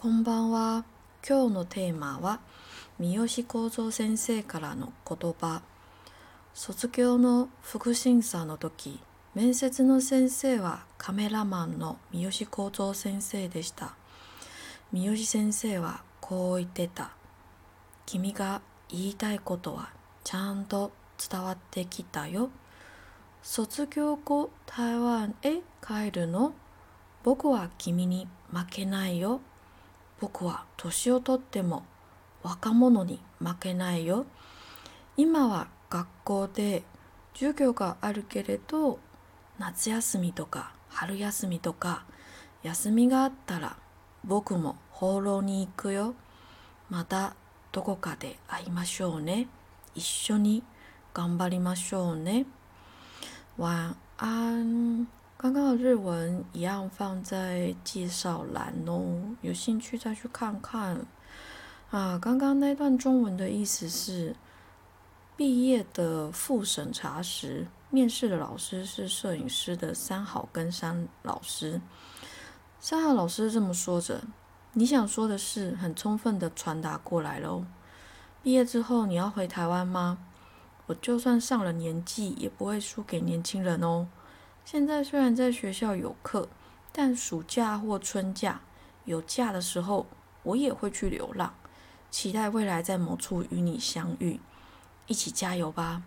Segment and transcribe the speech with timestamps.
[0.00, 0.84] こんばんは。
[1.28, 2.38] 今日のテーマは
[3.00, 5.60] 三好幸三先生からの言葉。
[6.54, 9.00] 卒業の復審査の時、
[9.34, 13.96] 面接の先生はカメラマンの三好幸三先生でした。
[14.92, 17.10] 三好先生はこう言ってた。
[18.06, 19.90] 君が言いたいことは
[20.22, 20.92] ちゃんと
[21.28, 22.50] 伝わってきたよ。
[23.42, 26.52] 卒業後台湾へ帰るの？
[27.24, 29.40] 僕は君に負けないよ。
[30.20, 31.84] 僕は年をとっても
[32.42, 34.26] 若者に負けないよ。
[35.16, 36.82] 今は学校で
[37.34, 38.98] 授業があるけれど
[39.58, 42.04] 夏休みとか春休みとか
[42.62, 43.76] 休みがあったら
[44.24, 46.14] 僕も放浪に行くよ。
[46.90, 47.34] また
[47.72, 49.48] どこかで会いましょうね。
[49.94, 50.62] 一緒に
[51.14, 52.46] 頑張りましょうね。
[53.56, 55.17] 晚安。
[55.40, 61.06] 刚刚的日文一样放在介绍栏哦，有兴趣再去看看。
[61.92, 64.34] 啊，刚刚那段中文的意思是，
[65.36, 71.80] 毕业的复审查时，面试的老师是摄影师的三好跟山老师。
[72.80, 74.20] 三好老师这么说着
[74.74, 77.64] ：“你想说的是很充分的传达过来喽。
[78.42, 80.18] 毕业之后你要回台湾吗？
[80.86, 84.08] 我就算上了年纪，也不会输给年轻人哦。”
[84.70, 86.46] 现在虽然在学校有课，
[86.92, 88.60] 但暑假或春假
[89.06, 90.04] 有假的时候，
[90.42, 91.54] 我也会去流浪。
[92.10, 94.38] 期待未来在某处与你相遇，
[95.06, 96.02] 一起加油吧！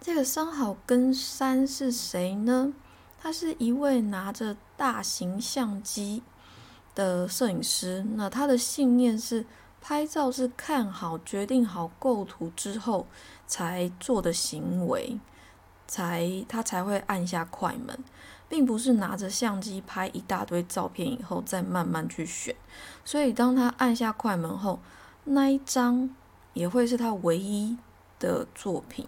[0.00, 2.72] 这个三好跟山是谁呢？
[3.20, 6.22] 他是一位拿着大型相机
[6.94, 8.06] 的摄影师。
[8.14, 9.44] 那他的信念是：
[9.80, 13.08] 拍照是看好、决定好构图之后
[13.48, 15.18] 才做的行为。
[15.86, 17.98] 才他才会按下快门，
[18.48, 22.54] 并不是拿着相机拍一大堆照片以后再慢慢去选。
[23.04, 24.80] 所以当他按下快门后，
[25.24, 26.08] 那一张
[26.54, 27.76] 也会是他唯一
[28.18, 29.06] 的作品。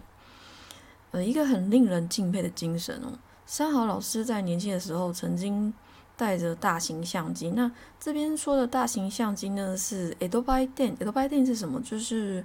[1.11, 3.17] 呃，一个很令人敬佩的精神哦。
[3.45, 5.73] 三好老师在年轻的时候曾经
[6.17, 7.51] 带着大型相机。
[7.51, 10.97] 那这边说的大型相机呢，是 Adobe Den。
[10.97, 11.81] Adobe Den 是什么？
[11.81, 12.43] 就是。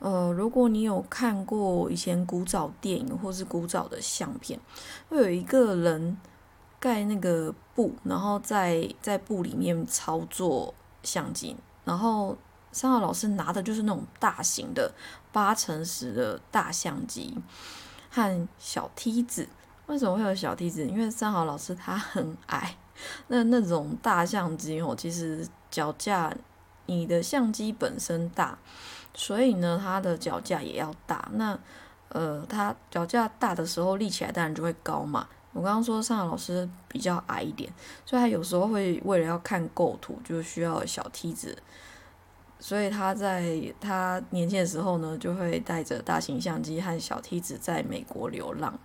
[0.00, 4.58] 呃，如果你有看过以前古早电影或是古早的相片，
[5.08, 6.16] 会有一个人
[6.78, 12.36] 盖那个布，然后在在布里面操作相机，然后
[12.72, 14.90] 三号老师拿的就是那种大型的
[15.30, 17.36] 八乘十的大相机
[18.10, 19.46] 和小梯子。
[19.86, 20.86] 为什么会有小梯子？
[20.86, 22.76] 因为三号老师他很矮，
[23.26, 26.32] 那那种大相机哦，其实脚架
[26.94, 28.58] 你的相机本身大。
[29.12, 31.28] 所以呢，它的脚架也要大。
[31.32, 31.58] 那，
[32.10, 35.28] 呃，它脚架大的时候立起来当然就会高嘛。
[35.52, 37.72] 我刚刚说上海老师比较矮一点，
[38.06, 41.56] 所以他有时候会为了要看构图，就需要小梯子。
[42.60, 48.78] 所以他在他年轻的时候呢，就会带着大型相机和小梯子在美国流浪。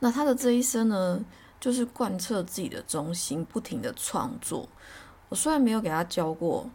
[0.00, 1.24] 那他的这一生呢，
[1.60, 4.68] 就是贯彻自己的中心，不停的创作。
[5.30, 6.68] 我虽然没有给他教过。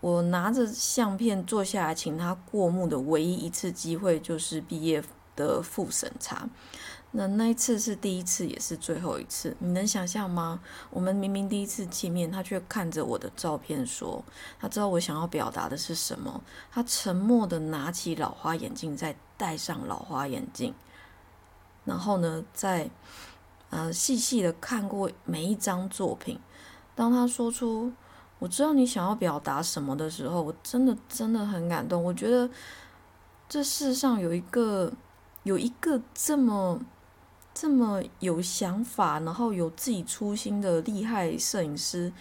[0.00, 5.02] 我拿着相片坐下来，请他过目的唯一一次机会，就是毕业
[5.34, 6.46] 的复审查。
[7.12, 9.56] 那那一次是第一次，也是最后一次。
[9.60, 10.60] 你能想象吗？
[10.90, 14.22] 我们明明第一次见面，他却看着我的照片说，
[14.60, 16.42] 他知道我想要表达的是什么。
[16.70, 20.74] 他沉默的拿起老花眼镜，再戴上老花眼镜，
[21.86, 22.90] 然后呢，再
[23.70, 26.38] 呃细细的看过每一张作品。
[26.94, 27.92] 当他说出。
[28.40, 32.02] 我知道你想要表达什么的时候，我真的真的很感动。
[32.02, 32.50] 我觉得
[33.48, 34.92] 这世上有一个
[35.44, 36.78] 有一个这么
[37.54, 42.12] 这么有想法，然后有自己初心的厉害摄影师，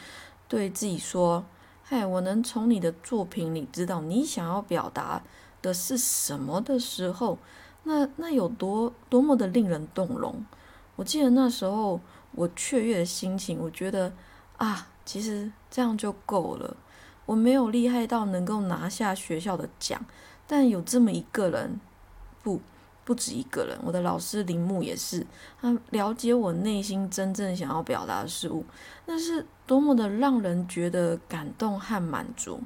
[0.48, 1.44] 对自己说
[1.84, 5.22] ：“嗨，我能从你的作品里知道你想要表达
[5.62, 7.38] 的是什么的时候，
[7.84, 10.46] 那那有多多么的令人动容。”
[10.96, 12.00] 我记得那时候
[12.34, 14.14] 我雀跃的心情，我觉得
[14.66, 14.88] 啊。
[15.06, 16.78] 其实这样就够了。
[17.26, 20.04] 我没有厉害到能够拿下学校的奖，
[20.48, 21.78] 但有这么一个人，
[22.42, 22.62] 不，
[23.04, 23.78] 不止一个人。
[23.84, 25.28] 我的老师铃木也是，
[25.60, 28.64] 他了解我内心真正想要表达的事物，
[29.06, 32.62] 那是多么的让人觉得感动和满足，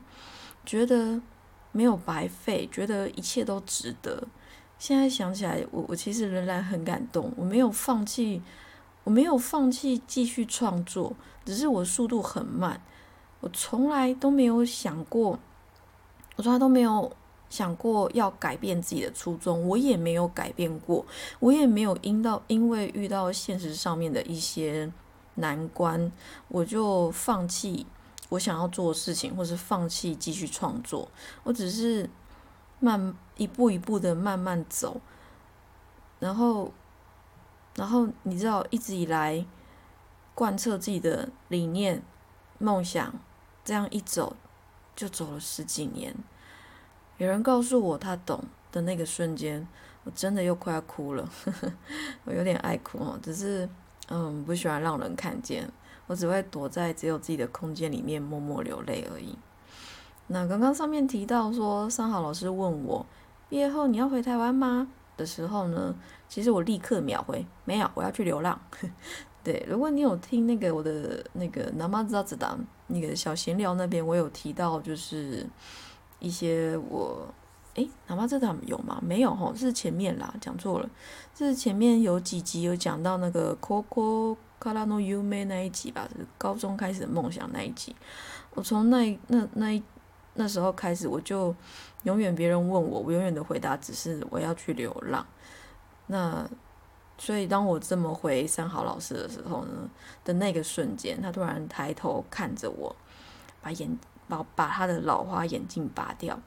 [0.63, 1.19] 觉得
[1.71, 4.27] 没有白费，觉得一切都值得。
[4.77, 8.43] 现在想起来，我我其实仍然很感动，我没有放弃。
[9.07, 11.13] 我没有放弃继续创作，
[11.45, 12.81] 只是我速度很慢。
[13.39, 15.39] 我从来都没有想过，
[16.35, 17.09] 我从来都没有
[17.49, 19.65] 想过要改变自己的初衷。
[19.65, 21.05] 我也没有改变过，
[21.39, 24.91] 我也没有因到因为遇到现实上面的一些
[25.35, 26.11] 难关，
[26.49, 27.87] 我就放弃
[28.27, 31.09] 我想要做的事情，或是放弃继续创作。
[31.45, 32.09] 我只是
[32.81, 34.99] 慢一步一步的慢慢走，
[36.19, 36.73] 然后，
[37.77, 39.45] 然后你知道，一直以来
[40.35, 42.01] 贯彻自己的理念、
[42.57, 43.13] 梦想，
[43.63, 44.35] 这样一走
[44.95, 46.13] 就走了十几年。
[47.17, 49.65] 有人告诉我他懂的那个瞬间，
[50.03, 51.29] 我真的又快要哭了，
[52.25, 53.69] 我有点爱哭哦，只是
[54.09, 55.71] 嗯不喜欢让人看见，
[56.07, 59.37] 我只会躲在只有自己的空间里面默默流泪而已。
[60.27, 63.05] 那刚刚上面提到说，三好老师问我
[63.49, 64.87] 毕业后你要回台湾吗
[65.17, 65.93] 的时候呢，
[66.29, 68.57] 其实我立刻秒回，没有，我要去流浪。
[69.43, 75.45] 对，如果你有听那个我的那个南妈知道子的那个小闲聊那边，我有提到就是。
[76.19, 77.31] 一些我，
[77.75, 78.99] 诶，哪怕这档有吗？
[79.05, 80.89] 没有吼，是前面啦，讲错了，
[81.37, 87.95] 是前面有几集有讲到那个 Coco Carano Yume 那一集吧，是高中开始的梦想那一集。
[88.55, 89.83] 我从那那那一
[90.37, 91.53] 那时候开始，我就
[92.03, 95.27] 永远别人问我，我永远的回答只是我要去流浪。
[96.05, 96.49] 那
[97.17, 99.89] 所以当我这么回三好老师的时候呢，
[100.23, 102.95] 的那个瞬间，他突然抬头看着我，
[103.61, 103.99] 把眼。
[104.29, 106.37] 把把他的老花眼镜拔掉，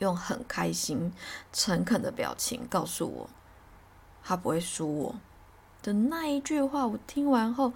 [0.00, 1.10] 用很开心、
[1.50, 3.30] 诚恳的表情告诉我，
[4.22, 5.14] 他不会输我
[5.82, 6.86] 的那一句话。
[6.86, 7.72] 我听完后，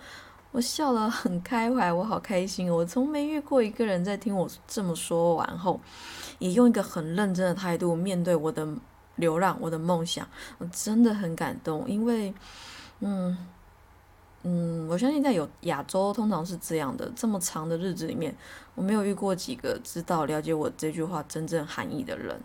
[0.52, 2.72] 我笑得，很开怀，我好开心。
[2.72, 5.80] 我从没遇过一个人在听我这么说完后，
[6.38, 8.66] 也用一个很认真的态度面对我的
[9.16, 10.26] 流浪、我的梦想。
[10.58, 12.32] 我真的很感动，因为，
[13.00, 13.36] 嗯。
[14.48, 18.32] 嗯，我相信在有亚洲通常是这样的，这么长的日子里面，
[18.76, 22.40] 我没有遇过几个知道了解我这句话真正含义的人。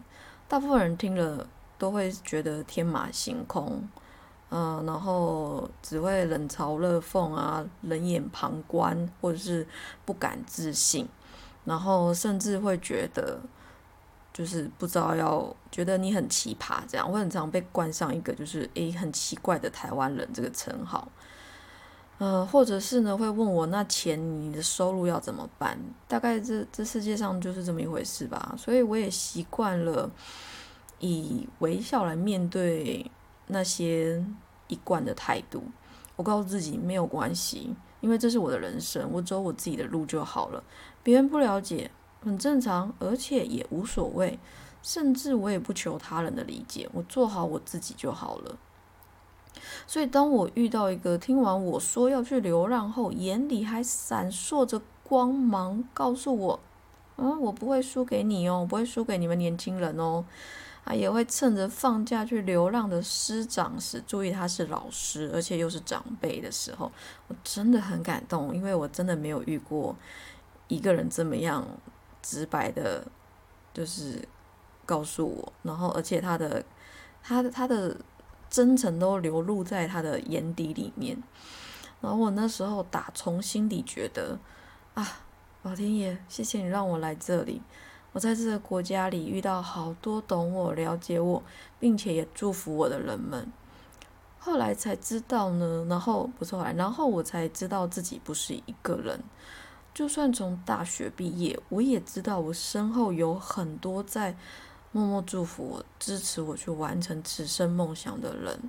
[0.48, 1.46] 大部分人听了
[1.78, 3.88] 都会觉得天马行空，
[4.54, 9.66] 嗯，然后只会冷嘲热讽啊，冷眼旁观，或者是
[10.04, 11.08] 不敢置信，
[11.64, 13.40] 然后甚至会觉得
[14.34, 21.08] 就是不知道要觉得你很奇葩，这样我很常被冠上一个就是诶很奇怪的台湾人这个称号。
[22.18, 25.80] 呃，或者是呢，会问我那钱你的收入要怎么办？
[26.10, 28.54] 大概这这世界上就是这么一回事吧。
[28.58, 30.12] 所以我也习惯了
[31.00, 33.10] 以微笑来面对
[33.52, 34.26] 那些
[34.68, 35.64] 一贯的态度。
[36.16, 40.64] 我告诉自己没有关系，因为这是我的人生，我走我自己的路就好了。
[41.02, 41.90] 别人不了解
[42.22, 44.38] 很正常，而且也无所谓，
[44.84, 48.58] 甚至我也不求他人的理解，我做好我自己就好了。
[49.88, 56.60] 所以，当我遇到一个听完我说要去流浪后，眼里还闪烁着光芒，告诉我
[57.18, 60.24] ：“嗯，我不会输给你哦，我不会输给你们年轻人哦。”
[60.84, 66.92] 啊，也会趁着放假去流浪的师长时，注意他是老师，而且又是长辈的时候，
[67.28, 69.96] 我真的很感动，因为我真的没有遇过
[70.68, 71.66] 一个人这么样
[72.22, 73.06] 直白的，
[73.74, 74.28] 就是
[74.86, 76.64] 告诉我，然后而且他的，
[77.24, 77.98] 他的，他的。
[78.52, 81.18] 真诚都流露在他的眼底里面，
[82.02, 84.38] 然后我那时候打从心底觉得，
[84.94, 85.22] 啊，
[85.64, 87.62] 老天爷，谢谢你让我来这里，
[88.14, 91.44] 我在这个国家里遇到好多懂我、了解我，
[91.80, 93.52] 并且也祝福我的人们。
[94.40, 99.20] 后来才知道呢，然后不是后来，然后我才知道自己不是一个人。
[99.94, 104.36] 就算从大学毕业，我也知道我身后有很多在。
[104.94, 108.60] 默默祝福我、支持我去完成此生梦想的人。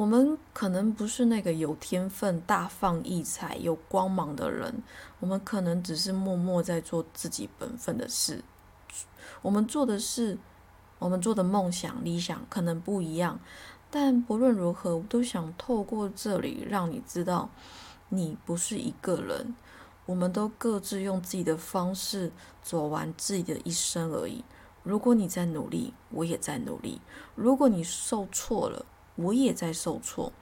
[0.00, 4.82] 我们可能不是那个有天分、大放异彩、有光芒的人，
[5.18, 8.42] 我们可能只是默默在做自己本分的事。
[9.42, 10.38] 我们做的事，
[10.98, 13.38] 我们做的梦想、理想可能不一样，
[13.90, 17.50] 但不论如何，我都想透过这里让你知道，
[18.08, 19.54] 你不是一个人。
[20.06, 24.42] 我们都各自用自己的方式走完自己的一生而已。
[24.82, 27.02] 如果你在努力，我也在努力；
[27.34, 28.86] 如果你受挫了，
[29.22, 30.32] 我也在受挫；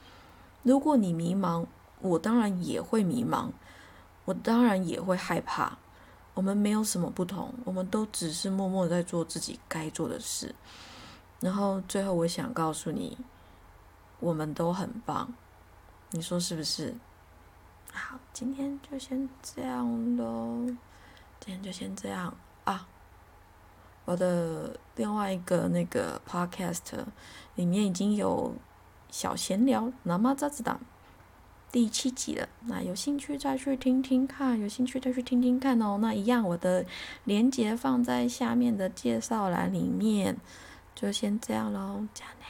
[0.63, 1.67] 如果你迷茫，
[2.01, 3.51] 我当然也会迷茫，
[4.25, 5.79] 我当然也会害怕。
[6.35, 10.55] 我们没有什么不同，我们都只是默默在做自己该做的事。
[11.41, 13.19] 然后最后，我想告诉你，
[14.21, 15.33] 我们都很棒，
[16.11, 16.95] 你说是不是？
[17.93, 20.67] 好，今天就先这样喽。
[21.41, 22.87] 今天就先这样啊。
[24.05, 27.05] 我的另外一个那个 podcast
[27.57, 28.55] 里面已经有
[29.11, 30.81] 小闲聊，那么这子档
[31.71, 32.49] 第七集了。
[32.67, 35.99] 那有兴趣再去听听看，有兴趣再去听听看哦。
[36.01, 36.85] 那一样，我的
[37.25, 40.37] 链接放在下面的介绍栏里面。
[40.95, 42.47] 就先这样喽，加内，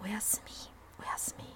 [0.00, 0.52] 我要死咪，
[0.96, 1.51] 我要死咪。